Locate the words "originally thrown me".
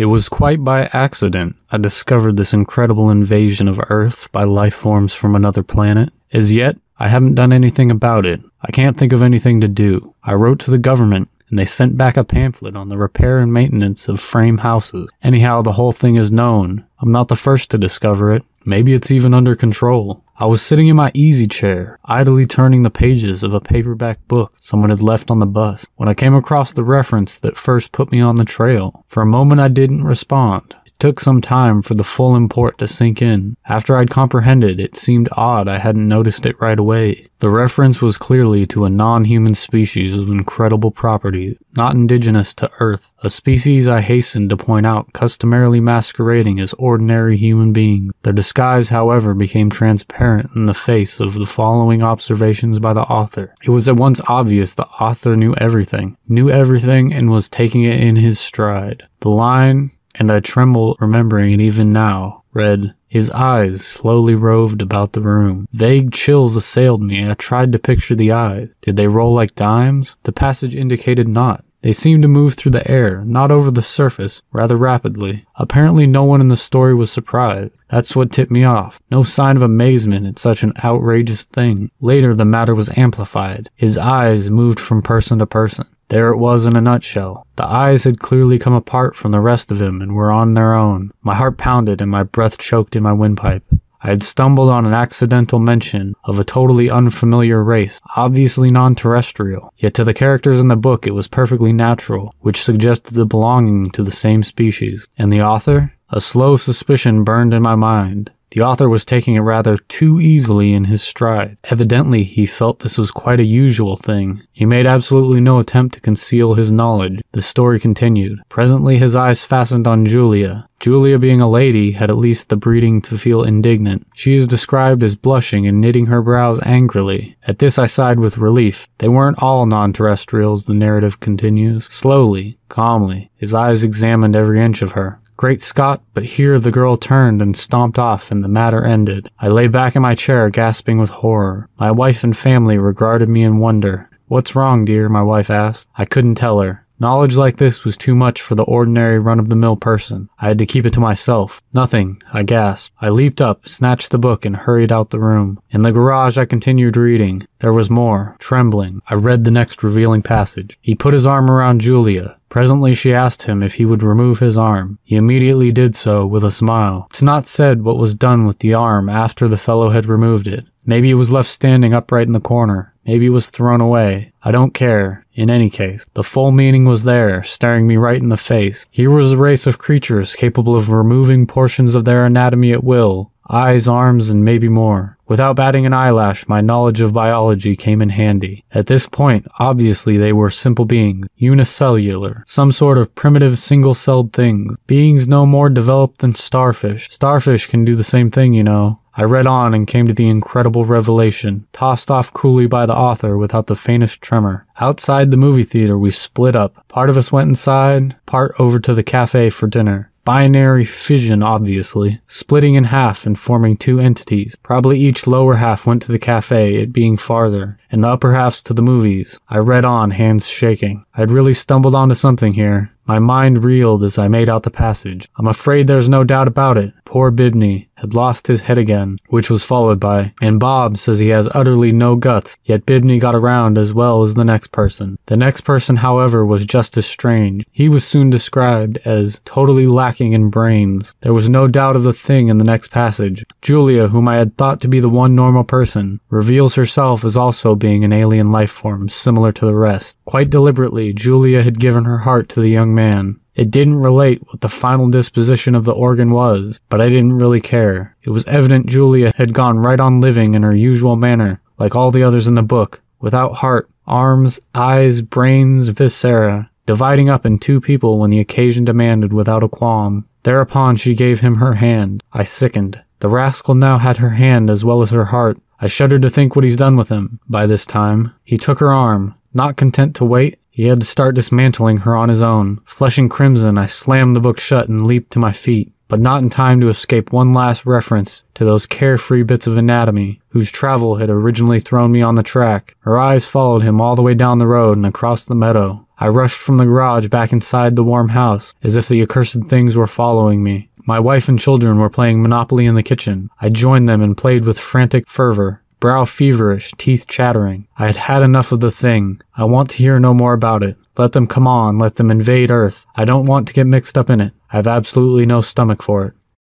291.28-292.22